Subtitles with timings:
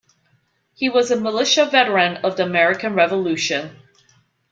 [0.73, 3.75] He was a militia veteran of the American Revolution.